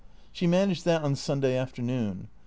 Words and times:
She 0.31 0.47
managed 0.47 0.83
that 0.85 1.03
on 1.03 1.15
Sunday 1.15 1.55
afternoon. 1.55 2.27